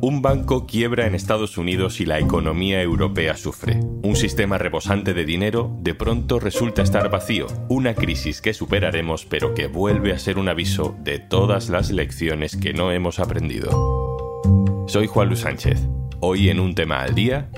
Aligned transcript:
Un 0.00 0.22
banco 0.22 0.64
quiebra 0.66 1.06
en 1.06 1.14
Estados 1.14 1.58
Unidos 1.58 2.00
y 2.00 2.06
la 2.06 2.18
economía 2.18 2.80
europea 2.80 3.36
sufre. 3.36 3.80
Un 4.02 4.16
sistema 4.16 4.56
rebosante 4.56 5.12
de 5.12 5.24
dinero 5.24 5.76
de 5.80 5.94
pronto 5.94 6.38
resulta 6.40 6.82
estar 6.82 7.10
vacío. 7.10 7.46
Una 7.68 7.94
crisis 7.94 8.40
que 8.40 8.54
superaremos 8.54 9.26
pero 9.26 9.54
que 9.54 9.66
vuelve 9.66 10.12
a 10.12 10.18
ser 10.18 10.38
un 10.38 10.48
aviso 10.48 10.96
de 11.00 11.18
todas 11.18 11.68
las 11.68 11.90
lecciones 11.90 12.56
que 12.56 12.72
no 12.72 12.90
hemos 12.92 13.18
aprendido. 13.18 14.86
Soy 14.86 15.08
Juan 15.08 15.28
Luis 15.28 15.40
Sánchez. 15.40 15.88
Hoy 16.20 16.48
en 16.48 16.60
un 16.60 16.74
tema 16.74 17.02
al 17.02 17.14
día, 17.14 17.50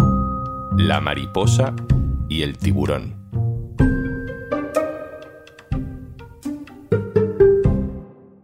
la 0.76 1.00
mariposa 1.00 1.76
y 2.28 2.42
el 2.42 2.58
tiburón. 2.58 3.20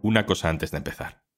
Una 0.01 0.25
cosa 0.25 0.49
antes 0.49 0.71
de 0.71 0.77
empezar. 0.77 1.26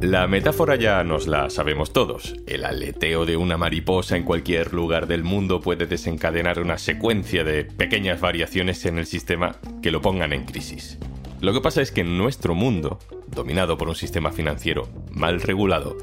La 0.00 0.26
metáfora 0.26 0.76
ya 0.76 1.02
nos 1.04 1.26
la 1.26 1.48
sabemos 1.48 1.94
todos. 1.94 2.34
El 2.46 2.66
aleteo 2.66 3.24
de 3.24 3.38
una 3.38 3.56
mariposa 3.56 4.18
en 4.18 4.24
cualquier 4.24 4.74
lugar 4.74 5.06
del 5.06 5.24
mundo 5.24 5.62
puede 5.62 5.86
desencadenar 5.86 6.60
una 6.60 6.76
secuencia 6.76 7.44
de 7.44 7.64
pequeñas 7.64 8.20
variaciones 8.20 8.84
en 8.84 8.98
el 8.98 9.06
sistema 9.06 9.56
que 9.82 9.90
lo 9.90 10.02
pongan 10.02 10.34
en 10.34 10.44
crisis. 10.44 10.98
Lo 11.40 11.54
que 11.54 11.62
pasa 11.62 11.80
es 11.80 11.92
que 11.92 12.02
en 12.02 12.18
nuestro 12.18 12.54
mundo, 12.54 12.98
dominado 13.28 13.78
por 13.78 13.88
un 13.88 13.94
sistema 13.94 14.32
financiero 14.32 14.86
mal 15.10 15.40
regulado, 15.40 15.96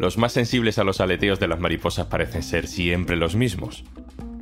los 0.00 0.16
más 0.16 0.32
sensibles 0.32 0.78
a 0.78 0.84
los 0.84 1.02
aleteos 1.02 1.38
de 1.38 1.48
las 1.48 1.60
mariposas 1.60 2.06
parecen 2.06 2.42
ser 2.42 2.66
siempre 2.66 3.16
los 3.16 3.36
mismos, 3.36 3.84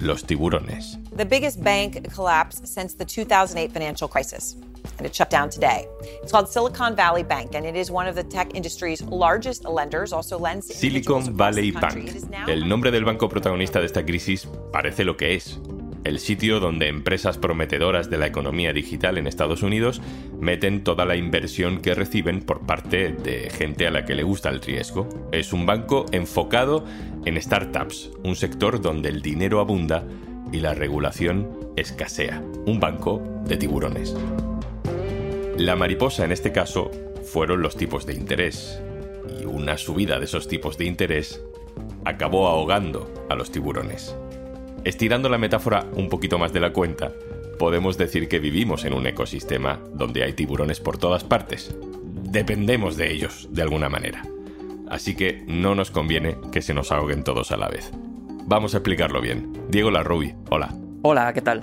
los 0.03 0.25
tiburones. 0.25 0.99
The 1.17 1.25
biggest 1.25 1.63
bank 1.63 2.13
collapse 2.13 2.61
since 2.65 2.95
the 2.95 3.05
2008 3.05 3.73
financial 3.73 4.09
crisis. 4.09 4.57
And 4.99 5.07
it 5.07 5.15
shut 5.15 5.31
down 5.31 5.49
today. 5.49 5.87
It's 6.23 6.33
called 6.33 6.49
Silicon 6.49 6.95
Valley 6.95 7.23
Bank, 7.23 7.55
and 7.55 7.65
it 7.65 7.77
is 7.77 7.91
one 7.91 8.07
of 8.07 8.15
the 8.15 8.23
tech 8.25 8.55
industry's 8.55 9.03
largest 9.03 9.65
lenders. 9.65 10.13
Also 10.13 10.39
lends 10.39 10.67
Silicon 10.75 11.37
Valley 11.37 11.71
Bank. 11.71 12.13
El 12.49 12.69
nombre 12.69 12.91
del 12.91 13.05
banco 13.05 13.29
protagonista 13.29 13.81
de 13.81 13.87
esta 13.87 14.05
crisis 14.05 14.47
parece 14.73 15.05
lo 15.05 15.17
que 15.17 15.35
es. 15.37 15.59
El 16.05 16.19
sitio 16.19 16.59
donde 16.59 16.89
empresas 16.89 17.39
prometedoras 17.39 18.11
de 18.11 18.19
la 18.19 18.27
economía 18.27 18.73
digital 18.73 19.19
en 19.19 19.29
Estados 19.29 19.63
Unidos 19.63 20.03
meten 20.41 20.83
toda 20.83 21.05
la 21.05 21.15
inversión 21.15 21.81
que 21.81 21.95
reciben 21.95 22.41
por 22.41 22.67
parte 22.67 23.13
de 23.13 23.51
gente 23.51 23.87
a 23.87 23.93
la 23.93 24.05
que 24.05 24.17
le 24.17 24.25
gusta 24.25 24.49
el 24.49 24.61
riesgo. 24.61 25.09
Es 25.31 25.53
un 25.53 25.65
banco 25.65 26.07
enfocado 26.11 26.85
en 27.25 27.41
startups, 27.41 28.11
un 28.25 28.35
sector 28.35 28.81
donde 28.81 29.11
el 29.11 29.23
dinero 29.23 29.61
abunda 29.61 30.05
y 30.51 30.59
la 30.59 30.75
regulación 30.75 31.49
escasea. 31.77 32.43
Un 32.67 32.81
banco 32.81 33.23
de 33.47 33.57
tiburones. 33.57 34.17
La 35.57 35.77
mariposa 35.77 36.25
en 36.25 36.33
este 36.33 36.51
caso 36.51 36.91
fueron 37.25 37.63
los 37.63 37.77
tipos 37.77 38.07
de 38.07 38.15
interés, 38.15 38.83
y 39.41 39.45
una 39.45 39.79
subida 39.79 40.19
de 40.19 40.25
esos 40.25 40.49
tipos 40.49 40.77
de 40.79 40.87
interés 40.87 41.41
acabó 42.05 42.49
ahogando 42.49 43.09
a 43.31 43.37
los 43.37 43.53
tiburones. 43.53 44.17
Estirando 44.85 45.29
la 45.29 45.39
metáfora 45.39 45.87
un 45.95 46.09
poquito 46.09 46.39
más 46.39 46.53
de 46.53 46.61
la 46.61 46.73
cuenta, 46.73 47.13
podemos 47.59 47.97
decir 47.99 48.29
que 48.29 48.41
vivimos 48.41 48.85
en 48.85 48.93
un 48.93 49.07
ecosistema 49.07 49.81
donde 49.93 50.25
hay 50.25 50.33
tiburones 50.33 50.81
por 50.81 50.99
todas 50.99 51.25
partes. 51.25 51.77
Dependemos 52.25 52.97
de 52.97 53.13
ellos, 53.13 53.49
de 53.53 53.63
alguna 53.63 53.89
manera. 53.89 54.23
Así 54.89 55.15
que 55.15 55.45
no 55.47 55.75
nos 55.75 55.91
conviene 55.91 56.37
que 56.51 56.63
se 56.63 56.75
nos 56.75 56.93
ahoguen 56.93 57.25
todos 57.25 57.53
a 57.53 57.57
la 57.57 57.69
vez. 57.69 57.93
Vamos 58.45 58.75
a 58.75 58.79
explicarlo 58.79 59.21
bien. 59.21 59.53
Diego 59.69 59.91
Larrubi, 59.91 60.35
hola. 60.51 60.75
Hola, 61.03 61.33
¿qué 61.33 61.41
tal? 61.41 61.61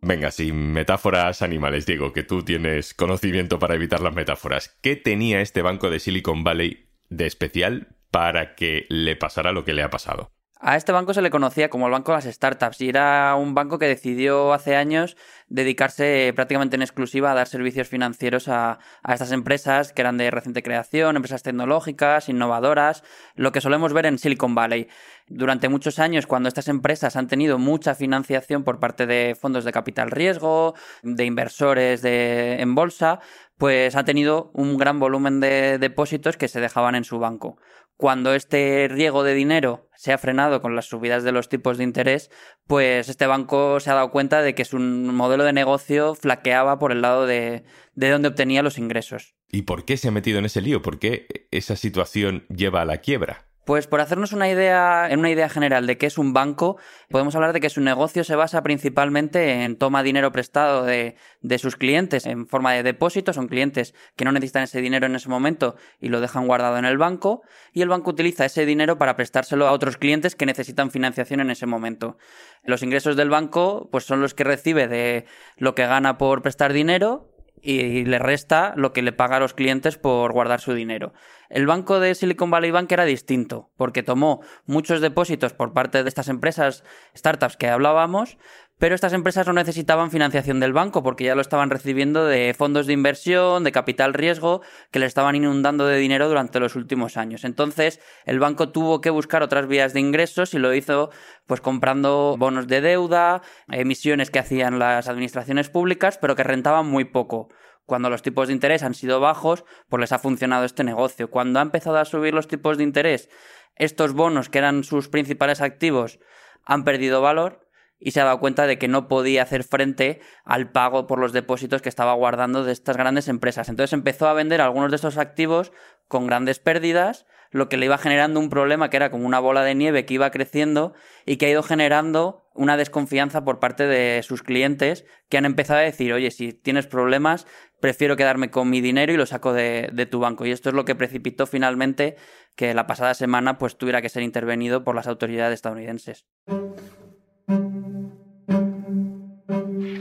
Venga, 0.00 0.30
sin 0.30 0.72
metáforas 0.72 1.42
animales, 1.42 1.84
Diego, 1.84 2.12
que 2.12 2.22
tú 2.22 2.42
tienes 2.42 2.94
conocimiento 2.94 3.58
para 3.58 3.74
evitar 3.74 4.00
las 4.00 4.14
metáforas. 4.14 4.78
¿Qué 4.80 4.96
tenía 4.96 5.40
este 5.40 5.60
banco 5.60 5.90
de 5.90 5.98
Silicon 5.98 6.44
Valley 6.44 6.88
de 7.10 7.26
especial 7.26 7.97
para 8.10 8.54
que 8.54 8.86
le 8.88 9.16
pasara 9.16 9.52
lo 9.52 9.64
que 9.64 9.74
le 9.74 9.82
ha 9.82 9.90
pasado? 9.90 10.32
A 10.60 10.76
este 10.76 10.90
banco 10.90 11.14
se 11.14 11.22
le 11.22 11.30
conocía 11.30 11.70
como 11.70 11.86
el 11.86 11.92
banco 11.92 12.10
de 12.10 12.16
las 12.16 12.24
startups 12.24 12.80
y 12.80 12.88
era 12.88 13.36
un 13.36 13.54
banco 13.54 13.78
que 13.78 13.86
decidió 13.86 14.52
hace 14.52 14.74
años 14.74 15.16
dedicarse 15.46 16.32
prácticamente 16.34 16.74
en 16.74 16.82
exclusiva 16.82 17.30
a 17.30 17.34
dar 17.34 17.46
servicios 17.46 17.86
financieros 17.86 18.48
a, 18.48 18.80
a, 19.04 19.14
estas 19.14 19.30
empresas 19.30 19.92
que 19.92 20.02
eran 20.02 20.18
de 20.18 20.32
reciente 20.32 20.64
creación, 20.64 21.14
empresas 21.14 21.44
tecnológicas, 21.44 22.28
innovadoras, 22.28 23.04
lo 23.36 23.52
que 23.52 23.60
solemos 23.60 23.92
ver 23.92 24.06
en 24.06 24.18
Silicon 24.18 24.56
Valley. 24.56 24.88
Durante 25.28 25.68
muchos 25.68 26.00
años, 26.00 26.26
cuando 26.26 26.48
estas 26.48 26.66
empresas 26.66 27.14
han 27.14 27.28
tenido 27.28 27.58
mucha 27.58 27.94
financiación 27.94 28.64
por 28.64 28.80
parte 28.80 29.06
de 29.06 29.36
fondos 29.40 29.64
de 29.64 29.70
capital 29.70 30.10
riesgo, 30.10 30.74
de 31.04 31.24
inversores 31.24 32.02
de, 32.02 32.60
en 32.60 32.74
bolsa, 32.74 33.20
pues 33.58 33.94
ha 33.94 34.04
tenido 34.04 34.50
un 34.54 34.76
gran 34.76 34.98
volumen 34.98 35.38
de 35.38 35.78
depósitos 35.78 36.36
que 36.36 36.48
se 36.48 36.60
dejaban 36.60 36.96
en 36.96 37.04
su 37.04 37.20
banco 37.20 37.58
cuando 37.98 38.32
este 38.32 38.86
riego 38.88 39.24
de 39.24 39.34
dinero 39.34 39.90
se 39.96 40.12
ha 40.12 40.18
frenado 40.18 40.62
con 40.62 40.76
las 40.76 40.86
subidas 40.86 41.24
de 41.24 41.32
los 41.32 41.48
tipos 41.48 41.76
de 41.76 41.84
interés, 41.84 42.30
pues 42.68 43.08
este 43.08 43.26
banco 43.26 43.80
se 43.80 43.90
ha 43.90 43.94
dado 43.94 44.12
cuenta 44.12 44.40
de 44.40 44.54
que 44.54 44.64
su 44.64 44.78
modelo 44.78 45.42
de 45.42 45.52
negocio 45.52 46.14
flaqueaba 46.14 46.78
por 46.78 46.92
el 46.92 47.02
lado 47.02 47.26
de, 47.26 47.64
de 47.94 48.10
donde 48.10 48.28
obtenía 48.28 48.62
los 48.62 48.78
ingresos. 48.78 49.34
¿Y 49.50 49.62
por 49.62 49.84
qué 49.84 49.96
se 49.96 50.06
ha 50.06 50.12
metido 50.12 50.38
en 50.38 50.44
ese 50.44 50.62
lío? 50.62 50.80
¿Por 50.80 51.00
qué 51.00 51.48
esa 51.50 51.74
situación 51.74 52.46
lleva 52.48 52.82
a 52.82 52.84
la 52.84 52.98
quiebra? 52.98 53.47
Pues 53.68 53.86
por 53.86 54.00
hacernos 54.00 54.32
una 54.32 54.48
idea, 54.48 55.10
en 55.10 55.18
una 55.18 55.28
idea 55.28 55.50
general 55.50 55.86
de 55.86 55.98
qué 55.98 56.06
es 56.06 56.16
un 56.16 56.32
banco, 56.32 56.78
podemos 57.10 57.34
hablar 57.34 57.52
de 57.52 57.60
que 57.60 57.68
su 57.68 57.82
negocio 57.82 58.24
se 58.24 58.34
basa 58.34 58.62
principalmente 58.62 59.62
en 59.62 59.76
toma 59.76 60.02
dinero 60.02 60.32
prestado 60.32 60.84
de, 60.86 61.16
de, 61.42 61.58
sus 61.58 61.76
clientes 61.76 62.24
en 62.24 62.46
forma 62.46 62.72
de 62.72 62.82
depósitos. 62.82 63.36
Son 63.36 63.46
clientes 63.46 63.94
que 64.16 64.24
no 64.24 64.32
necesitan 64.32 64.62
ese 64.62 64.80
dinero 64.80 65.04
en 65.04 65.16
ese 65.16 65.28
momento 65.28 65.76
y 66.00 66.08
lo 66.08 66.22
dejan 66.22 66.46
guardado 66.46 66.78
en 66.78 66.86
el 66.86 66.96
banco. 66.96 67.42
Y 67.74 67.82
el 67.82 67.90
banco 67.90 68.08
utiliza 68.08 68.46
ese 68.46 68.64
dinero 68.64 68.96
para 68.96 69.16
prestárselo 69.16 69.68
a 69.68 69.72
otros 69.72 69.98
clientes 69.98 70.34
que 70.34 70.46
necesitan 70.46 70.90
financiación 70.90 71.40
en 71.40 71.50
ese 71.50 71.66
momento. 71.66 72.16
Los 72.64 72.82
ingresos 72.82 73.16
del 73.16 73.28
banco, 73.28 73.90
pues 73.92 74.04
son 74.04 74.22
los 74.22 74.32
que 74.32 74.44
recibe 74.44 74.88
de 74.88 75.26
lo 75.58 75.74
que 75.74 75.86
gana 75.86 76.16
por 76.16 76.40
prestar 76.40 76.72
dinero 76.72 77.34
y 77.60 78.04
le 78.04 78.18
resta 78.18 78.72
lo 78.76 78.94
que 78.94 79.02
le 79.02 79.12
paga 79.12 79.36
a 79.36 79.40
los 79.40 79.52
clientes 79.52 79.98
por 79.98 80.32
guardar 80.32 80.60
su 80.60 80.72
dinero. 80.72 81.12
El 81.48 81.66
banco 81.66 81.98
de 81.98 82.14
Silicon 82.14 82.50
Valley 82.50 82.70
Bank 82.70 82.92
era 82.92 83.04
distinto, 83.04 83.70
porque 83.76 84.02
tomó 84.02 84.42
muchos 84.66 85.00
depósitos 85.00 85.54
por 85.54 85.72
parte 85.72 86.02
de 86.02 86.08
estas 86.08 86.28
empresas, 86.28 86.84
startups 87.16 87.56
que 87.56 87.68
hablábamos, 87.68 88.36
pero 88.78 88.94
estas 88.94 89.12
empresas 89.12 89.46
no 89.46 89.54
necesitaban 89.54 90.12
financiación 90.12 90.60
del 90.60 90.72
banco 90.72 91.02
porque 91.02 91.24
ya 91.24 91.34
lo 91.34 91.40
estaban 91.40 91.68
recibiendo 91.68 92.24
de 92.26 92.54
fondos 92.56 92.86
de 92.86 92.92
inversión, 92.92 93.64
de 93.64 93.72
capital 93.72 94.14
riesgo, 94.14 94.62
que 94.92 95.00
le 95.00 95.06
estaban 95.06 95.34
inundando 95.34 95.84
de 95.86 95.98
dinero 95.98 96.28
durante 96.28 96.60
los 96.60 96.76
últimos 96.76 97.16
años. 97.16 97.44
Entonces, 97.44 98.00
el 98.24 98.38
banco 98.38 98.68
tuvo 98.68 99.00
que 99.00 99.10
buscar 99.10 99.42
otras 99.42 99.66
vías 99.66 99.94
de 99.94 100.00
ingresos 100.00 100.54
y 100.54 100.58
lo 100.58 100.72
hizo 100.74 101.10
pues 101.46 101.60
comprando 101.60 102.36
bonos 102.38 102.68
de 102.68 102.80
deuda, 102.80 103.42
emisiones 103.68 104.30
que 104.30 104.38
hacían 104.38 104.78
las 104.78 105.08
administraciones 105.08 105.70
públicas, 105.70 106.18
pero 106.18 106.36
que 106.36 106.44
rentaban 106.44 106.86
muy 106.86 107.04
poco. 107.04 107.48
Cuando 107.88 108.10
los 108.10 108.20
tipos 108.20 108.48
de 108.48 108.52
interés 108.52 108.82
han 108.82 108.92
sido 108.92 109.18
bajos, 109.18 109.64
pues 109.88 109.98
les 109.98 110.12
ha 110.12 110.18
funcionado 110.18 110.66
este 110.66 110.84
negocio. 110.84 111.30
Cuando 111.30 111.58
ha 111.58 111.62
empezado 111.62 111.96
a 111.96 112.04
subir 112.04 112.34
los 112.34 112.46
tipos 112.46 112.76
de 112.76 112.84
interés, 112.84 113.30
estos 113.76 114.12
bonos, 114.12 114.50
que 114.50 114.58
eran 114.58 114.84
sus 114.84 115.08
principales 115.08 115.62
activos, 115.62 116.20
han 116.66 116.84
perdido 116.84 117.22
valor 117.22 117.66
y 117.98 118.10
se 118.10 118.20
ha 118.20 118.26
dado 118.26 118.40
cuenta 118.40 118.66
de 118.66 118.78
que 118.78 118.88
no 118.88 119.08
podía 119.08 119.42
hacer 119.42 119.64
frente 119.64 120.20
al 120.44 120.70
pago 120.70 121.06
por 121.06 121.18
los 121.18 121.32
depósitos 121.32 121.80
que 121.80 121.88
estaba 121.88 122.12
guardando 122.12 122.62
de 122.62 122.72
estas 122.72 122.98
grandes 122.98 123.26
empresas. 123.26 123.70
Entonces 123.70 123.94
empezó 123.94 124.28
a 124.28 124.34
vender 124.34 124.60
algunos 124.60 124.90
de 124.90 124.96
estos 124.96 125.16
activos 125.16 125.72
con 126.08 126.26
grandes 126.26 126.58
pérdidas, 126.58 127.24
lo 127.50 127.70
que 127.70 127.78
le 127.78 127.86
iba 127.86 127.96
generando 127.96 128.38
un 128.38 128.50
problema 128.50 128.90
que 128.90 128.98
era 128.98 129.10
como 129.10 129.24
una 129.24 129.40
bola 129.40 129.62
de 129.62 129.74
nieve 129.74 130.04
que 130.04 130.12
iba 130.12 130.30
creciendo 130.30 130.92
y 131.24 131.38
que 131.38 131.46
ha 131.46 131.50
ido 131.50 131.62
generando 131.62 132.47
una 132.58 132.76
desconfianza 132.76 133.44
por 133.44 133.60
parte 133.60 133.86
de 133.86 134.22
sus 134.22 134.42
clientes 134.42 135.04
que 135.30 135.38
han 135.38 135.46
empezado 135.46 135.78
a 135.78 135.84
decir, 135.84 136.12
oye, 136.12 136.30
si 136.30 136.52
tienes 136.52 136.86
problemas, 136.86 137.46
prefiero 137.80 138.16
quedarme 138.16 138.50
con 138.50 138.68
mi 138.68 138.80
dinero 138.80 139.12
y 139.12 139.16
lo 139.16 139.26
saco 139.26 139.52
de, 139.52 139.88
de 139.92 140.06
tu 140.06 140.18
banco. 140.18 140.44
Y 140.44 140.50
esto 140.50 140.68
es 140.68 140.74
lo 140.74 140.84
que 140.84 140.94
precipitó 140.94 141.46
finalmente 141.46 142.16
que 142.56 142.74
la 142.74 142.86
pasada 142.86 143.14
semana 143.14 143.56
pues 143.58 143.78
tuviera 143.78 144.02
que 144.02 144.08
ser 144.08 144.22
intervenido 144.22 144.82
por 144.82 144.94
las 144.94 145.06
autoridades 145.06 145.54
estadounidenses. 145.54 146.26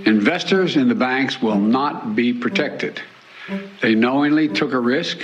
Investors 0.06 0.76
in 0.76 0.88
the 0.88 0.96
banks 0.96 1.42
will 1.42 1.60
not 1.60 2.16
be 2.16 2.34
protected. 2.34 3.00
They 3.82 3.94
knowingly 3.94 4.50
took 4.50 4.74
a 4.74 4.80
risk, 4.80 5.20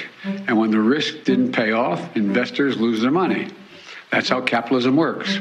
and 0.47 0.57
when 0.57 0.71
the 0.71 0.79
risk 0.79 1.25
didn't 1.25 1.51
pay 1.51 1.73
off, 1.73 1.99
investors 2.15 2.77
lose 2.77 3.01
their 3.01 3.11
money. 3.11 3.47
That's 4.11 4.29
how 4.29 4.41
capitalism 4.41 4.95
works. 4.95 5.39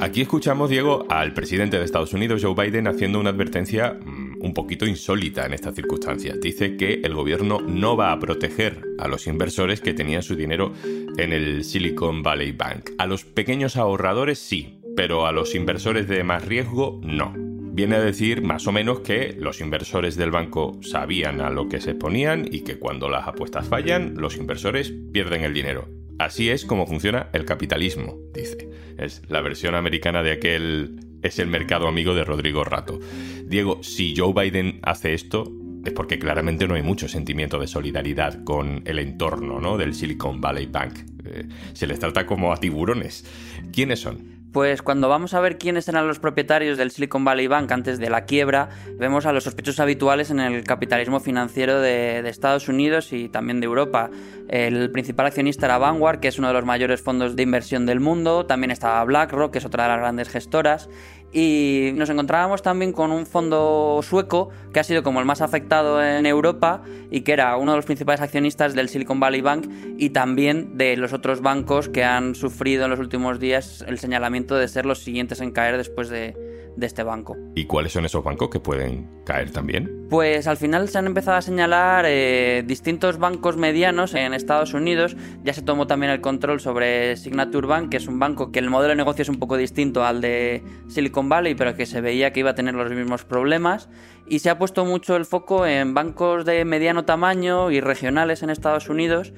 Aquí 0.00 0.20
escuchamos, 0.20 0.68
Diego, 0.68 1.06
al 1.08 1.32
presidente 1.32 1.78
de 1.78 1.84
Estados 1.84 2.12
Unidos, 2.12 2.42
Joe 2.44 2.54
Biden, 2.54 2.86
haciendo 2.86 3.18
una 3.18 3.30
advertencia 3.30 3.94
mm, 3.94 4.36
un 4.40 4.54
poquito 4.54 4.86
insólita 4.86 5.46
en 5.46 5.54
estas 5.54 5.74
circunstancias. 5.74 6.38
Dice 6.40 6.76
que 6.76 7.00
el 7.02 7.14
gobierno 7.14 7.60
no 7.60 7.96
va 7.96 8.12
a 8.12 8.18
proteger 8.18 8.82
a 8.98 9.08
los 9.08 9.26
inversores 9.26 9.80
que 9.80 9.94
tenían 9.94 10.22
su 10.22 10.36
dinero 10.36 10.72
en 11.16 11.32
el 11.32 11.64
Silicon 11.64 12.22
Valley 12.22 12.52
Bank. 12.52 12.90
A 12.98 13.06
los 13.06 13.24
pequeños 13.24 13.76
ahorradores 13.76 14.38
sí, 14.38 14.80
pero 14.96 15.26
a 15.26 15.32
los 15.32 15.54
inversores 15.54 16.08
de 16.08 16.24
más 16.24 16.44
riesgo 16.44 17.00
no. 17.02 17.32
Viene 17.36 17.96
a 17.96 18.00
decir 18.00 18.42
más 18.42 18.66
o 18.66 18.72
menos 18.72 19.00
que 19.00 19.34
los 19.38 19.60
inversores 19.60 20.16
del 20.16 20.30
banco 20.30 20.78
sabían 20.82 21.40
a 21.40 21.48
lo 21.48 21.68
que 21.68 21.80
se 21.80 21.94
ponían 21.94 22.46
y 22.50 22.64
que 22.64 22.78
cuando 22.78 23.08
las 23.08 23.26
apuestas 23.26 23.68
fallan, 23.68 24.14
los 24.16 24.36
inversores 24.36 24.92
pierden 25.12 25.44
el 25.44 25.54
dinero. 25.54 25.97
Así 26.18 26.50
es 26.50 26.64
como 26.64 26.86
funciona 26.86 27.28
el 27.32 27.44
capitalismo, 27.44 28.18
dice. 28.34 28.68
Es 28.98 29.22
la 29.28 29.40
versión 29.40 29.74
americana 29.74 30.22
de 30.22 30.32
aquel 30.32 31.00
es 31.22 31.38
el 31.38 31.48
mercado 31.48 31.88
amigo 31.88 32.14
de 32.14 32.24
Rodrigo 32.24 32.64
Rato. 32.64 32.98
Diego, 33.44 33.82
si 33.82 34.14
Joe 34.16 34.32
Biden 34.32 34.80
hace 34.82 35.14
esto, 35.14 35.50
es 35.84 35.92
porque 35.92 36.18
claramente 36.18 36.66
no 36.66 36.74
hay 36.74 36.82
mucho 36.82 37.08
sentimiento 37.08 37.58
de 37.58 37.66
solidaridad 37.66 38.44
con 38.44 38.82
el 38.84 38.98
entorno 38.98 39.60
¿no? 39.60 39.76
del 39.76 39.94
Silicon 39.94 40.40
Valley 40.40 40.66
Bank. 40.66 40.98
Eh, 41.30 41.46
se 41.72 41.86
les 41.86 41.98
trata 41.98 42.26
como 42.26 42.52
a 42.52 42.56
tiburones. 42.56 43.24
¿Quiénes 43.72 44.00
son? 44.00 44.38
Pues 44.52 44.80
cuando 44.80 45.10
vamos 45.10 45.34
a 45.34 45.40
ver 45.40 45.58
quiénes 45.58 45.88
eran 45.88 46.08
los 46.08 46.20
propietarios 46.20 46.78
del 46.78 46.90
Silicon 46.90 47.22
Valley 47.22 47.48
Bank 47.48 47.70
antes 47.70 47.98
de 47.98 48.08
la 48.08 48.24
quiebra, 48.24 48.70
vemos 48.98 49.26
a 49.26 49.32
los 49.32 49.44
sospechosos 49.44 49.78
habituales 49.78 50.30
en 50.30 50.40
el 50.40 50.64
capitalismo 50.64 51.20
financiero 51.20 51.80
de, 51.80 52.22
de, 52.22 52.28
Estados 52.30 52.66
Unidos 52.68 53.12
y 53.12 53.28
también 53.28 53.60
de 53.60 53.66
Europa. 53.66 54.10
El 54.48 54.90
principal 54.90 55.26
accionista 55.26 55.66
era 55.66 55.76
Vanguard, 55.76 56.20
que 56.20 56.28
es 56.28 56.38
uno 56.38 56.48
de 56.48 56.54
los 56.54 56.64
mayores 56.64 57.02
fondos 57.02 57.36
de 57.36 57.42
inversión 57.42 57.84
del 57.84 58.00
mundo, 58.00 58.46
también 58.46 58.70
estaba 58.70 59.04
BlackRock, 59.04 59.52
que 59.52 59.58
es 59.58 59.66
otra 59.66 59.84
de 59.84 59.90
las 59.90 59.98
grandes 59.98 60.30
gestoras, 60.30 60.88
y 61.32 61.90
nos 61.94 62.08
encontrábamos 62.08 62.62
también 62.62 62.92
con 62.92 63.12
un 63.12 63.26
fondo 63.26 64.00
sueco 64.02 64.48
que 64.72 64.80
ha 64.80 64.84
sido 64.84 65.02
como 65.02 65.20
el 65.20 65.26
más 65.26 65.42
afectado 65.42 66.02
en 66.02 66.24
Europa 66.24 66.82
y 67.10 67.20
que 67.20 67.32
era 67.32 67.54
uno 67.58 67.72
de 67.72 67.76
los 67.76 67.84
principales 67.84 68.22
accionistas 68.22 68.74
del 68.74 68.88
Silicon 68.88 69.20
Valley 69.20 69.42
Bank 69.42 69.68
y 69.98 70.10
también 70.10 70.78
de 70.78 70.96
los 70.96 71.12
otros 71.12 71.27
bancos 71.40 71.88
que 71.88 72.04
han 72.04 72.34
sufrido 72.34 72.84
en 72.84 72.90
los 72.90 73.00
últimos 73.00 73.38
días 73.38 73.84
el 73.86 73.98
señalamiento 73.98 74.56
de 74.56 74.66
ser 74.68 74.86
los 74.86 75.00
siguientes 75.00 75.40
en 75.40 75.52
caer 75.52 75.76
después 75.76 76.08
de, 76.08 76.34
de 76.78 76.86
este 76.86 77.02
banco. 77.02 77.36
¿Y 77.54 77.64
cuáles 77.64 77.92
son 77.92 78.04
esos 78.04 78.22
bancos 78.22 78.50
que 78.50 78.60
pueden 78.60 79.08
caer 79.24 79.50
también? 79.50 80.06
Pues 80.08 80.46
al 80.46 80.56
final 80.56 80.88
se 80.88 80.98
han 80.98 81.06
empezado 81.06 81.36
a 81.36 81.42
señalar 81.42 82.04
eh, 82.06 82.62
distintos 82.64 83.18
bancos 83.18 83.56
medianos 83.56 84.14
en 84.14 84.32
Estados 84.32 84.74
Unidos. 84.74 85.16
Ya 85.42 85.52
se 85.52 85.62
tomó 85.62 85.86
también 85.88 86.12
el 86.12 86.20
control 86.20 86.60
sobre 86.60 87.16
Signature 87.16 87.66
Bank, 87.66 87.90
que 87.90 87.96
es 87.96 88.06
un 88.06 88.18
banco 88.18 88.52
que 88.52 88.60
el 88.60 88.70
modelo 88.70 88.90
de 88.90 88.96
negocio 88.96 89.22
es 89.22 89.28
un 89.28 89.40
poco 89.40 89.56
distinto 89.56 90.04
al 90.04 90.20
de 90.20 90.62
Silicon 90.88 91.28
Valley, 91.28 91.56
pero 91.56 91.74
que 91.74 91.84
se 91.84 92.00
veía 92.00 92.32
que 92.32 92.40
iba 92.40 92.50
a 92.50 92.54
tener 92.54 92.74
los 92.74 92.90
mismos 92.92 93.24
problemas. 93.24 93.88
Y 94.26 94.38
se 94.38 94.50
ha 94.50 94.58
puesto 94.58 94.84
mucho 94.84 95.16
el 95.16 95.24
foco 95.24 95.66
en 95.66 95.94
bancos 95.94 96.44
de 96.44 96.64
mediano 96.64 97.04
tamaño 97.04 97.70
y 97.70 97.80
regionales 97.80 98.42
en 98.42 98.50
Estados 98.50 98.88
Unidos 98.88 99.32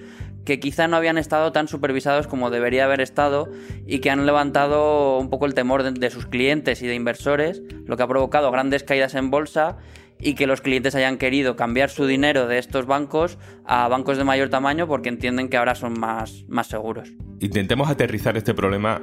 que 0.44 0.60
quizá 0.60 0.88
no 0.88 0.96
habían 0.96 1.18
estado 1.18 1.52
tan 1.52 1.68
supervisados 1.68 2.26
como 2.26 2.50
debería 2.50 2.84
haber 2.84 3.00
estado 3.00 3.48
y 3.86 3.98
que 4.00 4.10
han 4.10 4.26
levantado 4.26 5.18
un 5.18 5.30
poco 5.30 5.46
el 5.46 5.54
temor 5.54 5.82
de, 5.82 6.10
sus 6.10 6.26
clientes 6.26 6.82
y 6.82 6.86
de 6.86 6.94
inversores, 6.94 7.62
lo 7.86 7.96
que 7.96 8.02
ha 8.02 8.08
provocado 8.08 8.50
grandes 8.50 8.82
caídas 8.82 9.14
en 9.14 9.30
bolsa 9.30 9.76
y 10.18 10.34
que 10.34 10.46
los 10.46 10.60
clientes 10.60 10.94
hayan 10.94 11.16
querido 11.16 11.56
cambiar 11.56 11.90
su 11.90 12.06
dinero 12.06 12.46
de 12.46 12.58
estos 12.58 12.86
bancos 12.86 13.38
a 13.64 13.88
bancos 13.88 14.18
de 14.18 14.24
mayor 14.24 14.50
tamaño 14.50 14.86
porque 14.86 15.08
entienden 15.08 15.48
que 15.48 15.56
ahora 15.56 15.74
son 15.74 15.98
más, 15.98 16.44
más 16.48 16.66
seguros. 16.66 17.10
Intentemos 17.40 17.88
aterrizar 17.88 18.36
este 18.36 18.52
problema 18.52 19.00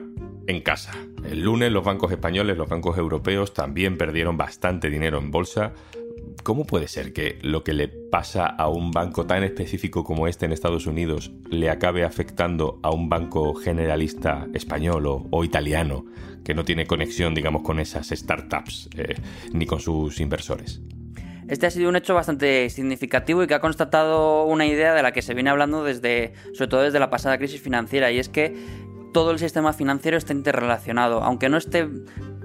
en 0.48 0.62
casa. 0.62 0.94
El 1.26 1.42
lunes 1.42 1.72
los 1.72 1.84
bancos 1.84 2.12
españoles, 2.12 2.58
los 2.58 2.70
bancos 2.70 2.98
europeos 2.98 3.54
también 3.54 3.98
perdieron 3.98 4.38
bastante 4.38 4.90
dinero 4.90 5.18
en 5.18 5.32
bolsa 5.32 5.74
¿Cómo 6.44 6.66
puede 6.66 6.88
ser 6.88 7.14
que 7.14 7.40
lo 7.42 7.64
que 7.64 7.74
le 7.74 7.88
pasa 7.88 8.46
a 8.46 8.70
un 8.70 8.92
banco 8.92 9.26
tan 9.26 9.44
específico 9.44 10.04
como 10.04 10.28
este 10.28 10.46
en 10.46 10.54
Estados 10.54 10.88
Unidos 10.88 11.32
le 11.50 11.70
acabe 11.70 12.04
afectando 12.04 12.80
a 12.84 12.92
un 12.92 13.10
banco 13.10 13.54
generalista 13.54 14.48
español 14.54 15.06
o, 15.06 15.44
italiano 15.44 16.06
que 16.46 16.54
no 16.54 16.64
tiene 16.64 16.86
conexión, 16.86 17.36
digamos, 17.36 17.64
con 17.64 17.80
esas 17.80 18.08
startups 18.10 18.90
eh, 18.96 19.16
ni 19.52 19.66
con 19.66 19.80
sus 19.80 20.20
inversores? 20.22 20.82
Este 21.48 21.66
ha 21.66 21.72
sido 21.72 21.88
un 21.90 21.96
hecho 21.96 22.14
bastante 22.14 22.70
significativo 22.70 23.44
y 23.44 23.48
que 23.48 23.54
ha 23.54 23.62
constatado 23.62 24.44
una 24.44 24.66
idea 24.66 24.94
de 24.94 25.02
la 25.02 25.14
que 25.14 25.22
se 25.22 25.34
viene 25.34 25.50
hablando 25.50 25.84
desde, 25.84 26.34
sobre 26.54 26.68
todo 26.68 26.82
desde 26.82 27.00
la 27.00 27.10
pasada 27.10 27.38
crisis 27.38 27.62
financiera, 27.62 28.12
y 28.12 28.20
es 28.20 28.28
que 28.28 28.54
todo 29.14 29.32
el 29.32 29.40
sistema 29.40 29.72
financiero 29.72 30.18
está 30.18 30.34
interrelacionado, 30.34 31.24
aunque 31.24 31.48
no 31.48 31.58
esté 31.58 31.88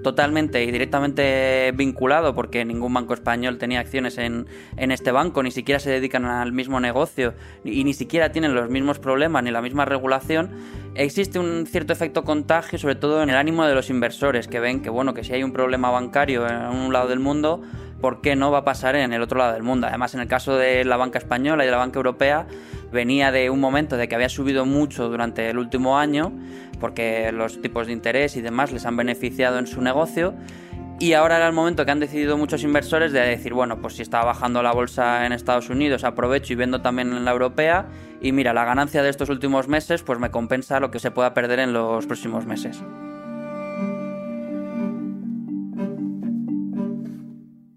totalmente 0.03 0.63
y 0.63 0.71
directamente 0.71 1.71
vinculado 1.75 2.35
porque 2.35 2.63
ningún 2.65 2.93
banco 2.93 3.13
español 3.13 3.57
tenía 3.57 3.79
acciones 3.79 4.17
en, 4.17 4.45
en, 4.77 4.91
este 4.91 5.11
banco, 5.11 5.41
ni 5.41 5.49
siquiera 5.49 5.79
se 5.79 5.89
dedican 5.89 6.25
al 6.25 6.51
mismo 6.51 6.79
negocio 6.79 7.33
y 7.63 7.83
ni 7.83 7.93
siquiera 7.93 8.31
tienen 8.31 8.53
los 8.53 8.69
mismos 8.69 8.99
problemas 8.99 9.43
ni 9.43 9.51
la 9.51 9.61
misma 9.61 9.85
regulación, 9.85 10.51
existe 10.95 11.39
un 11.39 11.65
cierto 11.65 11.93
efecto 11.93 12.23
contagio, 12.23 12.77
sobre 12.77 12.95
todo 12.95 13.23
en 13.23 13.29
el 13.29 13.35
ánimo 13.35 13.65
de 13.65 13.73
los 13.73 13.89
inversores, 13.89 14.47
que 14.47 14.59
ven 14.59 14.81
que 14.81 14.89
bueno, 14.89 15.13
que 15.13 15.23
si 15.23 15.33
hay 15.33 15.43
un 15.43 15.53
problema 15.53 15.89
bancario 15.89 16.47
en 16.47 16.75
un 16.75 16.93
lado 16.93 17.07
del 17.07 17.19
mundo, 17.19 17.61
¿por 18.03 18.19
qué 18.19 18.35
no 18.35 18.51
va 18.51 18.57
a 18.57 18.63
pasar 18.65 18.97
en 18.97 19.13
el 19.13 19.21
otro 19.21 19.37
lado 19.39 19.53
del 19.53 19.63
mundo? 19.63 19.87
Además, 19.87 20.13
en 20.13 20.19
el 20.19 20.27
caso 20.27 20.57
de 20.57 20.83
la 20.83 20.97
banca 20.97 21.19
española 21.19 21.63
y 21.63 21.67
de 21.67 21.71
la 21.71 21.77
banca 21.77 21.99
europea, 21.99 22.45
venía 22.91 23.31
de 23.31 23.49
un 23.49 23.61
momento 23.61 23.95
de 23.95 24.09
que 24.09 24.15
había 24.15 24.27
subido 24.27 24.65
mucho 24.65 25.07
durante 25.07 25.49
el 25.49 25.57
último 25.57 25.97
año, 25.97 26.33
porque 26.81 27.31
los 27.31 27.61
tipos 27.61 27.87
de 27.87 27.93
interés 27.93 28.35
y 28.35 28.41
demás 28.41 28.73
les 28.73 28.85
han 28.85 28.97
beneficiado 28.97 29.57
en 29.57 29.67
su 29.67 29.81
negocio. 29.81 30.33
Y 30.99 31.13
ahora 31.13 31.37
era 31.37 31.47
el 31.47 31.53
momento 31.53 31.85
que 31.85 31.91
han 31.91 32.01
decidido 32.01 32.37
muchos 32.37 32.63
inversores 32.63 33.13
de 33.13 33.21
decir, 33.21 33.53
bueno, 33.53 33.77
pues 33.79 33.93
si 33.93 34.01
está 34.01 34.21
bajando 34.25 34.61
la 34.61 34.73
bolsa 34.73 35.25
en 35.25 35.31
Estados 35.31 35.69
Unidos, 35.69 36.03
aprovecho 36.03 36.51
y 36.51 36.57
vendo 36.57 36.81
también 36.81 37.13
en 37.13 37.23
la 37.23 37.31
europea. 37.31 37.85
Y 38.19 38.33
mira, 38.33 38.51
la 38.51 38.65
ganancia 38.65 39.01
de 39.01 39.11
estos 39.11 39.29
últimos 39.29 39.69
meses, 39.69 40.03
pues 40.03 40.19
me 40.19 40.29
compensa 40.29 40.81
lo 40.81 40.91
que 40.91 40.99
se 40.99 41.09
pueda 41.09 41.33
perder 41.33 41.59
en 41.59 41.71
los 41.71 42.05
próximos 42.05 42.45
meses. 42.45 42.83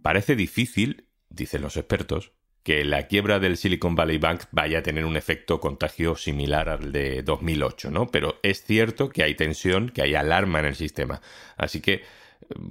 Parece 0.07 0.37
difícil, 0.37 1.09
dicen 1.31 1.63
los 1.63 1.77
expertos, 1.77 2.31
que 2.63 2.85
la 2.85 3.09
quiebra 3.09 3.41
del 3.41 3.57
Silicon 3.57 3.97
Valley 3.97 4.19
Bank 4.19 4.45
vaya 4.53 4.79
a 4.79 4.83
tener 4.83 5.05
un 5.05 5.17
efecto 5.17 5.59
contagio 5.59 6.15
similar 6.15 6.69
al 6.69 6.93
de 6.93 7.25
2008, 7.25 7.91
¿no? 7.91 8.07
Pero 8.07 8.39
es 8.45 8.63
cierto 8.63 9.09
que 9.09 9.25
hay 9.25 9.35
tensión, 9.35 9.89
que 9.89 10.03
hay 10.03 10.15
alarma 10.15 10.61
en 10.61 10.67
el 10.67 10.77
sistema. 10.77 11.21
Así 11.57 11.81
que, 11.81 12.05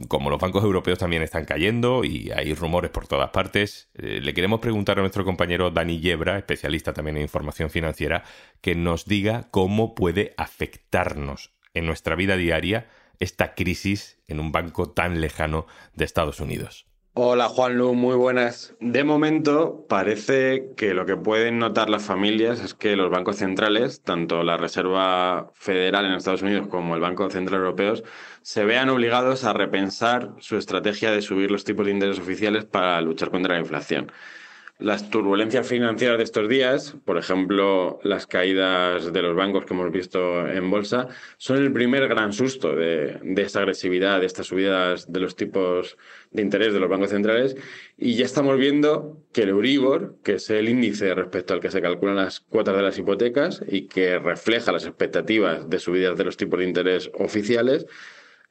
como 0.07 0.29
los 0.29 0.39
bancos 0.39 0.63
europeos 0.63 0.97
también 0.97 1.23
están 1.23 1.43
cayendo 1.43 2.05
y 2.05 2.31
hay 2.33 2.53
rumores 2.53 2.89
por 2.91 3.05
todas 3.05 3.31
partes, 3.31 3.89
eh, 3.95 4.21
le 4.21 4.33
queremos 4.33 4.61
preguntar 4.61 4.97
a 4.97 5.01
nuestro 5.01 5.25
compañero 5.25 5.71
Dani 5.71 5.99
Yebra, 5.99 6.37
especialista 6.37 6.93
también 6.93 7.17
en 7.17 7.23
información 7.23 7.69
financiera, 7.69 8.23
que 8.61 8.75
nos 8.75 9.07
diga 9.07 9.49
cómo 9.51 9.93
puede 9.93 10.33
afectarnos 10.37 11.53
en 11.73 11.85
nuestra 11.85 12.15
vida 12.15 12.37
diaria 12.37 12.87
esta 13.19 13.55
crisis 13.55 14.23
en 14.29 14.39
un 14.39 14.53
banco 14.53 14.91
tan 14.91 15.19
lejano 15.19 15.67
de 15.95 16.05
Estados 16.05 16.39
Unidos. 16.39 16.87
Hola 17.17 17.47
Juanlu, 17.47 17.93
muy 17.93 18.17
buenas. 18.17 18.75
De 18.81 19.05
momento 19.05 19.85
parece 19.87 20.73
que 20.75 20.93
lo 20.93 21.05
que 21.05 21.15
pueden 21.15 21.59
notar 21.59 21.89
las 21.89 22.03
familias 22.03 22.59
es 22.59 22.73
que 22.73 22.97
los 22.97 23.09
bancos 23.09 23.37
centrales, 23.37 24.01
tanto 24.01 24.43
la 24.43 24.57
Reserva 24.57 25.49
Federal 25.53 26.05
en 26.05 26.11
Estados 26.11 26.41
Unidos 26.41 26.67
como 26.67 26.93
el 26.93 26.99
Banco 26.99 27.29
Central 27.29 27.61
Europeo, 27.61 27.93
se 28.41 28.65
vean 28.65 28.89
obligados 28.89 29.45
a 29.45 29.53
repensar 29.53 30.33
su 30.39 30.57
estrategia 30.57 31.09
de 31.11 31.21
subir 31.21 31.51
los 31.51 31.63
tipos 31.63 31.85
de 31.85 31.93
interés 31.93 32.19
oficiales 32.19 32.65
para 32.65 32.99
luchar 32.99 33.31
contra 33.31 33.53
la 33.53 33.61
inflación. 33.61 34.11
Las 34.77 35.09
turbulencias 35.09 35.65
financieras 35.65 36.17
de 36.17 36.25
estos 36.25 36.49
días, 36.49 36.97
por 37.05 37.17
ejemplo, 37.17 37.97
las 38.03 38.27
caídas 38.27 39.13
de 39.13 39.21
los 39.21 39.33
bancos 39.33 39.65
que 39.65 39.73
hemos 39.73 39.89
visto 39.89 40.45
en 40.49 40.69
bolsa, 40.69 41.07
son 41.37 41.59
el 41.59 41.71
primer 41.71 42.09
gran 42.09 42.33
susto 42.33 42.75
de, 42.75 43.21
esta 43.37 43.59
agresividad, 43.59 44.19
de 44.19 44.25
estas 44.25 44.47
subidas 44.47 45.09
de 45.09 45.21
los 45.21 45.37
tipos 45.37 45.97
de 46.31 46.41
interés 46.41 46.73
de 46.73 46.81
los 46.81 46.89
bancos 46.89 47.11
centrales. 47.11 47.55
Y 47.97 48.15
ya 48.15 48.25
estamos 48.25 48.57
viendo 48.57 49.23
que 49.31 49.43
el 49.43 49.49
Euribor, 49.49 50.17
que 50.25 50.33
es 50.33 50.49
el 50.49 50.67
índice 50.67 51.15
respecto 51.15 51.53
al 51.53 51.61
que 51.61 51.71
se 51.71 51.81
calculan 51.81 52.17
las 52.17 52.41
cuotas 52.41 52.75
de 52.75 52.81
las 52.81 52.97
hipotecas 52.97 53.63
y 53.65 53.87
que 53.87 54.19
refleja 54.19 54.73
las 54.73 54.85
expectativas 54.85 55.69
de 55.69 55.79
subidas 55.79 56.17
de 56.17 56.25
los 56.25 56.35
tipos 56.35 56.59
de 56.59 56.65
interés 56.65 57.09
oficiales, 57.13 57.85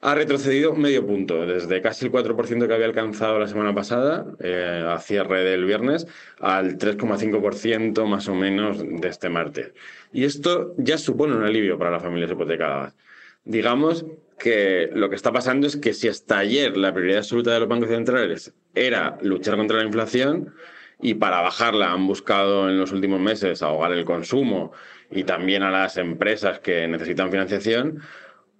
ha 0.01 0.15
retrocedido 0.15 0.75
medio 0.75 1.05
punto, 1.05 1.45
desde 1.45 1.81
casi 1.81 2.05
el 2.05 2.11
4% 2.11 2.67
que 2.67 2.73
había 2.73 2.85
alcanzado 2.85 3.39
la 3.39 3.47
semana 3.47 3.73
pasada, 3.73 4.25
eh, 4.39 4.83
a 4.87 4.99
cierre 4.99 5.43
del 5.43 5.65
viernes, 5.65 6.07
al 6.39 6.77
3,5% 6.77 8.05
más 8.05 8.27
o 8.27 8.35
menos 8.35 8.79
de 8.79 9.07
este 9.07 9.29
martes. 9.29 9.73
Y 10.13 10.25
esto 10.25 10.73
ya 10.77 10.97
supone 10.97 11.35
un 11.35 11.43
alivio 11.43 11.77
para 11.77 11.91
las 11.91 12.03
familias 12.03 12.31
hipotecadas. 12.31 12.95
Digamos 13.43 14.05
que 14.37 14.89
lo 14.93 15.09
que 15.09 15.15
está 15.15 15.31
pasando 15.31 15.67
es 15.67 15.77
que 15.77 15.93
si 15.93 16.07
hasta 16.07 16.39
ayer 16.39 16.75
la 16.75 16.93
prioridad 16.93 17.19
absoluta 17.19 17.53
de 17.53 17.59
los 17.61 17.69
bancos 17.69 17.89
centrales 17.89 18.53
era 18.73 19.17
luchar 19.21 19.55
contra 19.55 19.77
la 19.77 19.85
inflación, 19.85 20.53
y 21.01 21.15
para 21.15 21.41
bajarla 21.41 21.91
han 21.91 22.07
buscado 22.07 22.69
en 22.69 22.77
los 22.77 22.91
últimos 22.91 23.19
meses 23.19 23.61
ahogar 23.61 23.91
el 23.91 24.05
consumo 24.05 24.71
y 25.11 25.23
también 25.23 25.63
a 25.63 25.71
las 25.71 25.97
empresas 25.97 26.59
que 26.59 26.87
necesitan 26.87 27.31
financiación, 27.31 28.01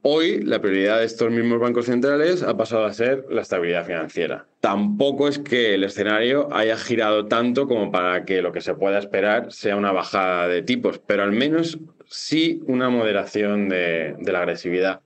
Hoy 0.08 0.40
la 0.44 0.62
prioridad 0.62 1.00
de 1.00 1.06
estos 1.06 1.32
mismos 1.32 1.60
bancos 1.60 1.88
centrales 1.88 2.44
ha 2.44 2.56
pasado 2.56 2.86
a 2.86 2.94
ser 2.94 3.26
la 3.32 3.42
estabilidad 3.42 3.88
financiera. 3.88 4.46
Tampoco 4.60 5.28
es 5.28 5.40
que 5.40 5.74
el 5.74 5.84
escenario 5.84 6.48
haya 6.54 6.78
girado 6.78 7.26
tanto 7.26 7.68
como 7.68 7.92
para 7.92 8.24
que 8.24 8.44
lo 8.44 8.52
que 8.52 8.62
se 8.62 8.76
pueda 8.76 9.00
esperar 9.00 9.52
sea 9.52 9.76
una 9.76 9.92
bajada 9.92 10.48
de 10.48 10.62
tipos, 10.62 11.00
pero 11.00 11.24
al 11.24 11.32
menos 11.32 11.80
sí 12.08 12.62
una 12.68 12.92
moderación 12.92 13.68
de, 13.68 14.16
de 14.20 14.32
la 14.32 14.42
agresividad. 14.42 15.02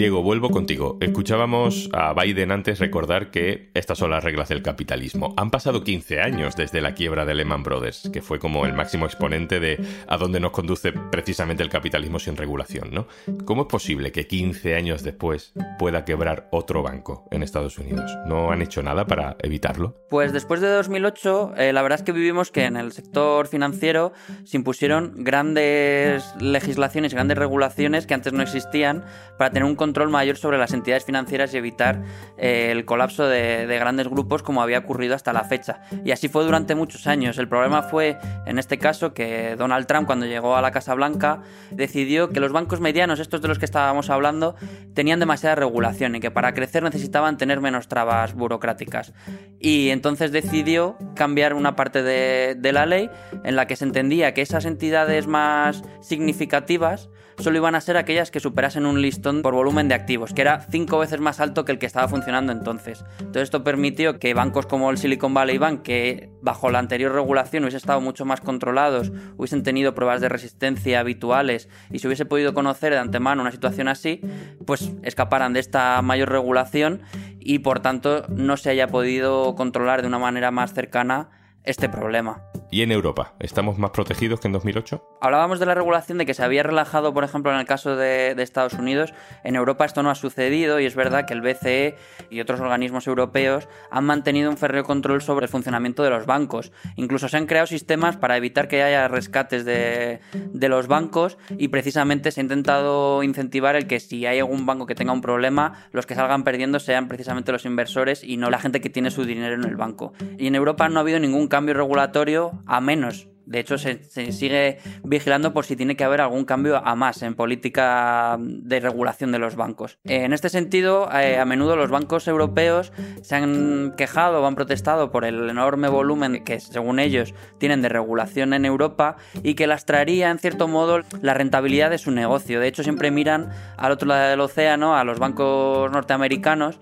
Diego, 0.00 0.22
vuelvo 0.22 0.48
contigo. 0.48 0.96
Escuchábamos 1.02 1.90
a 1.92 2.14
Biden 2.14 2.52
antes 2.52 2.78
recordar 2.78 3.30
que 3.30 3.70
estas 3.74 3.98
son 3.98 4.12
las 4.12 4.24
reglas 4.24 4.48
del 4.48 4.62
capitalismo. 4.62 5.34
Han 5.36 5.50
pasado 5.50 5.84
15 5.84 6.22
años 6.22 6.56
desde 6.56 6.80
la 6.80 6.94
quiebra 6.94 7.26
de 7.26 7.34
Lehman 7.34 7.62
Brothers, 7.62 8.08
que 8.10 8.22
fue 8.22 8.38
como 8.38 8.64
el 8.64 8.72
máximo 8.72 9.04
exponente 9.04 9.60
de 9.60 9.78
a 10.08 10.16
dónde 10.16 10.40
nos 10.40 10.52
conduce 10.52 10.94
precisamente 10.94 11.62
el 11.62 11.68
capitalismo 11.68 12.18
sin 12.18 12.38
regulación, 12.38 12.88
¿no? 12.94 13.08
¿Cómo 13.44 13.64
es 13.64 13.68
posible 13.68 14.10
que 14.10 14.26
15 14.26 14.74
años 14.74 15.02
después 15.02 15.52
pueda 15.78 16.06
quebrar 16.06 16.48
otro 16.50 16.82
banco 16.82 17.28
en 17.30 17.42
Estados 17.42 17.76
Unidos? 17.76 18.10
¿No 18.24 18.52
han 18.52 18.62
hecho 18.62 18.82
nada 18.82 19.06
para 19.06 19.36
evitarlo? 19.42 19.96
Pues 20.08 20.32
después 20.32 20.62
de 20.62 20.68
2008, 20.68 21.56
eh, 21.58 21.74
la 21.74 21.82
verdad 21.82 21.98
es 21.98 22.04
que 22.06 22.12
vivimos 22.12 22.50
que 22.50 22.64
en 22.64 22.78
el 22.78 22.92
sector 22.92 23.48
financiero 23.48 24.14
se 24.44 24.56
impusieron 24.56 25.24
grandes 25.24 26.24
legislaciones, 26.40 27.12
grandes 27.12 27.36
regulaciones 27.36 28.06
que 28.06 28.14
antes 28.14 28.32
no 28.32 28.42
existían 28.42 29.04
para 29.36 29.50
tener 29.50 29.64
un 29.64 29.76
control 29.76 29.89
control 29.90 30.08
mayor 30.08 30.36
sobre 30.36 30.56
las 30.56 30.72
entidades 30.72 31.04
financieras 31.04 31.52
y 31.52 31.56
evitar 31.56 32.00
eh, 32.38 32.68
el 32.70 32.84
colapso 32.84 33.26
de, 33.26 33.66
grandes 33.66 34.06
grupos 34.06 34.42
como 34.44 34.62
había 34.62 34.78
ocurrido 34.78 35.16
hasta 35.16 35.32
la 35.32 35.42
fecha. 35.42 35.80
Y 36.04 36.12
así 36.12 36.28
fue 36.28 36.44
durante 36.44 36.76
muchos 36.76 37.08
años. 37.08 37.38
El 37.38 37.48
problema 37.48 37.82
fue, 37.82 38.16
en 38.46 38.60
este 38.60 38.78
caso, 38.78 39.12
que 39.12 39.56
Donald 39.56 39.86
Trump, 39.86 40.06
cuando 40.06 40.26
llegó 40.26 40.54
a 40.54 40.62
la 40.62 40.70
Casa 40.70 40.94
Blanca, 40.94 41.42
decidió 41.72 42.30
que 42.30 42.38
los 42.38 42.52
bancos 42.52 42.80
medianos, 42.80 43.18
estos 43.18 43.42
de 43.42 43.48
los 43.48 43.58
que 43.58 43.64
estábamos 43.64 44.10
hablando, 44.10 44.54
tenían 44.94 45.18
demasiada 45.18 45.56
regulación 45.56 46.14
y 46.14 46.20
que 46.20 46.30
para 46.30 46.54
crecer 46.54 46.84
necesitaban 46.84 47.36
tener 47.36 47.60
menos 47.60 47.88
trabas 47.88 48.34
burocráticas. 48.34 49.12
Y 49.58 49.90
entonces 49.90 50.30
decidió 50.30 50.96
cambiar 51.20 51.52
una 51.52 51.76
parte 51.76 52.02
de, 52.02 52.72
la 52.72 52.86
ley 52.86 53.10
en 53.44 53.54
la 53.54 53.66
que 53.66 53.76
se 53.76 53.84
entendía 53.84 54.32
que 54.32 54.40
esas 54.40 54.64
entidades 54.64 55.26
más 55.26 55.84
significativas 56.00 57.10
solo 57.36 57.58
iban 57.58 57.74
a 57.74 57.82
ser 57.82 57.98
aquellas 57.98 58.30
que 58.30 58.40
superasen 58.40 58.86
un 58.86 59.02
listón 59.02 59.42
por 59.42 59.52
volumen 59.52 59.86
de 59.86 59.94
activos, 59.94 60.32
que 60.32 60.40
era 60.40 60.66
cinco 60.70 60.98
veces 60.98 61.20
más 61.20 61.38
alto 61.38 61.66
que 61.66 61.72
el 61.72 61.78
que 61.78 61.84
estaba 61.84 62.08
funcionando 62.08 62.52
entonces. 62.52 63.04
Todo 63.34 63.42
esto 63.42 63.62
permitió 63.62 64.18
que 64.18 64.32
bancos 64.32 64.64
como 64.64 64.90
el 64.90 64.96
Silicon 64.96 65.34
Valley 65.34 65.58
Bank, 65.58 65.82
que 65.82 66.30
bajo 66.42 66.70
la 66.70 66.78
anterior 66.78 67.12
regulación 67.12 67.64
hubiesen 67.64 67.78
estado 67.78 68.00
mucho 68.00 68.24
más 68.24 68.40
controlados, 68.40 69.12
hubiesen 69.36 69.62
tenido 69.62 69.94
pruebas 69.94 70.20
de 70.20 70.28
resistencia 70.28 71.00
habituales 71.00 71.68
y 71.90 71.98
se 71.98 72.06
hubiese 72.06 72.24
podido 72.24 72.54
conocer 72.54 72.92
de 72.92 72.98
antemano 72.98 73.42
una 73.42 73.52
situación 73.52 73.88
así, 73.88 74.20
pues 74.66 74.92
escaparan 75.02 75.52
de 75.52 75.60
esta 75.60 76.00
mayor 76.02 76.30
regulación 76.30 77.02
y 77.38 77.60
por 77.60 77.80
tanto 77.80 78.26
no 78.28 78.56
se 78.56 78.70
haya 78.70 78.88
podido 78.88 79.54
controlar 79.54 80.02
de 80.02 80.08
una 80.08 80.18
manera 80.18 80.50
más 80.50 80.72
cercana 80.74 81.30
este 81.64 81.88
problema. 81.88 82.49
¿Y 82.72 82.82
en 82.82 82.92
Europa? 82.92 83.34
¿Estamos 83.40 83.78
más 83.78 83.90
protegidos 83.90 84.38
que 84.38 84.46
en 84.46 84.52
2008? 84.52 85.02
Hablábamos 85.20 85.58
de 85.58 85.66
la 85.66 85.74
regulación 85.74 86.18
de 86.18 86.26
que 86.26 86.34
se 86.34 86.44
había 86.44 86.62
relajado, 86.62 87.12
por 87.12 87.24
ejemplo, 87.24 87.52
en 87.52 87.58
el 87.58 87.66
caso 87.66 87.96
de, 87.96 88.30
Estados 88.40 88.74
Unidos. 88.74 89.12
En 89.42 89.56
Europa 89.56 89.84
esto 89.84 90.04
no 90.04 90.10
ha 90.10 90.14
sucedido 90.14 90.78
y 90.78 90.86
es 90.86 90.94
verdad 90.94 91.26
que 91.26 91.34
el 91.34 91.40
BCE 91.40 91.96
y 92.30 92.40
otros 92.40 92.60
organismos 92.60 93.08
europeos 93.08 93.68
han 93.90 94.04
mantenido 94.04 94.50
un 94.50 94.56
férreo 94.56 94.84
control 94.84 95.20
sobre 95.20 95.46
el 95.46 95.50
funcionamiento 95.50 96.04
de 96.04 96.10
los 96.10 96.26
bancos. 96.26 96.70
Incluso 96.94 97.28
se 97.28 97.36
han 97.36 97.46
creado 97.46 97.66
sistemas 97.66 98.16
para 98.16 98.36
evitar 98.36 98.68
que 98.68 98.84
haya 98.84 99.08
rescates 99.08 99.64
de, 99.64 100.20
de 100.32 100.68
los 100.68 100.86
bancos 100.86 101.38
y 101.58 101.68
precisamente 101.68 102.30
se 102.30 102.40
ha 102.40 102.44
intentado 102.44 103.24
incentivar 103.24 103.74
el 103.74 103.88
que 103.88 103.98
si 103.98 104.26
hay 104.26 104.38
algún 104.38 104.64
banco 104.64 104.86
que 104.86 104.94
tenga 104.94 105.12
un 105.12 105.22
problema, 105.22 105.88
los 105.90 106.06
que 106.06 106.14
salgan 106.14 106.44
perdiendo 106.44 106.78
sean 106.78 107.08
precisamente 107.08 107.50
los 107.50 107.64
inversores 107.64 108.22
y 108.22 108.36
no 108.36 108.48
la 108.48 108.60
gente 108.60 108.80
que 108.80 108.90
tiene 108.90 109.10
su 109.10 109.24
dinero 109.24 109.56
en 109.56 109.64
el 109.64 109.76
banco. 109.76 110.12
Y 110.38 110.46
en 110.46 110.54
Europa 110.54 110.88
no 110.88 111.00
ha 111.00 111.02
habido 111.02 111.18
ningún 111.18 111.48
cambio 111.48 111.74
regulatorio 111.74 112.59
a 112.66 112.80
menos. 112.80 113.30
De 113.50 113.58
hecho, 113.58 113.78
se, 113.78 114.04
sigue 114.30 114.78
vigilando 115.02 115.52
por 115.52 115.64
si 115.64 115.74
tiene 115.74 115.96
que 115.96 116.04
haber 116.04 116.20
algún 116.20 116.44
cambio 116.44 116.76
a 116.76 116.94
más 116.94 117.20
en 117.22 117.34
política 117.34 118.36
de 118.38 118.78
regulación 118.78 119.32
de 119.32 119.40
los 119.40 119.56
bancos. 119.56 119.98
En 120.04 120.32
este 120.32 120.48
sentido, 120.48 121.10
eh, 121.12 121.36
a 121.36 121.44
menudo 121.44 121.74
los 121.74 121.90
bancos 121.90 122.28
europeos 122.28 122.92
se 123.22 123.34
han 123.34 123.94
quejado 123.96 124.40
o 124.40 124.46
han 124.46 124.54
protestado 124.54 125.10
por 125.10 125.24
el 125.24 125.50
enorme 125.50 125.88
volumen 125.88 126.44
que, 126.44 126.60
según 126.60 127.00
ellos, 127.00 127.34
tienen 127.58 127.82
de 127.82 127.88
regulación 127.88 128.54
en 128.54 128.64
Europa 128.64 129.16
y 129.42 129.54
que 129.54 129.66
las 129.66 129.84
traería, 129.84 130.30
en 130.30 130.38
cierto 130.38 130.68
modo, 130.68 131.00
la 131.20 131.34
rentabilidad 131.34 131.90
de 131.90 131.98
su 131.98 132.12
negocio. 132.12 132.60
De 132.60 132.68
hecho, 132.68 132.84
siempre 132.84 133.10
miran 133.10 133.50
al 133.76 133.90
otro 133.90 134.06
lado 134.06 134.30
del 134.30 134.40
océano, 134.40 134.94
a 134.94 135.02
los 135.02 135.18
bancos 135.18 135.90
norteamericanos, 135.90 136.78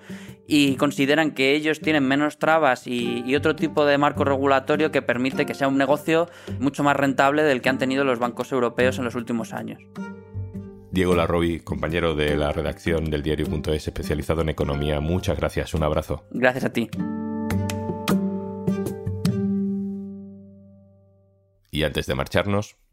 y 0.50 0.76
consideran 0.76 1.32
que 1.32 1.54
ellos 1.54 1.78
tienen 1.80 2.08
menos 2.08 2.38
trabas 2.38 2.86
y, 2.86 3.36
otro 3.36 3.54
tipo 3.54 3.84
de 3.84 3.98
marco 3.98 4.24
regulatorio 4.24 4.90
que 4.90 5.02
permite 5.02 5.44
que 5.44 5.54
sea 5.54 5.68
un 5.68 5.76
negocio 5.76 6.28
mucho 6.58 6.82
más 6.82 6.96
rentable 6.96 7.42
del 7.44 7.60
que 7.60 7.68
han 7.68 7.78
tenido 7.78 8.02
los 8.02 8.18
bancos 8.18 8.50
europeos 8.50 8.98
en 8.98 9.04
los 9.04 9.14
últimos 9.14 9.52
años. 9.52 9.78
Diego 10.90 11.14
Larrobi, 11.14 11.60
compañero 11.60 12.14
de 12.14 12.34
la 12.34 12.50
redacción 12.50 13.04
del 13.10 13.22
diario.es 13.22 13.86
especializado 13.86 14.40
en 14.40 14.48
economía, 14.48 15.00
muchas 15.00 15.36
gracias, 15.36 15.74
un 15.74 15.82
abrazo. 15.82 16.24
Gracias 16.30 16.64
a 16.64 16.72
ti. 16.72 16.88
Y 21.70 21.82
antes 21.82 22.06
de 22.06 22.14
marcharnos, 22.14 22.76